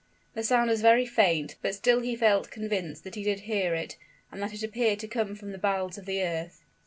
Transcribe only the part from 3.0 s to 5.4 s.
that he did hear it, and that it appeared to come